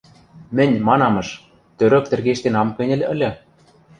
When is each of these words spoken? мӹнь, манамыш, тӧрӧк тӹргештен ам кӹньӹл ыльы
мӹнь, 0.55 0.75
манамыш, 0.87 1.29
тӧрӧк 1.77 2.05
тӹргештен 2.09 2.55
ам 2.61 2.69
кӹньӹл 2.77 3.01
ыльы 3.13 3.31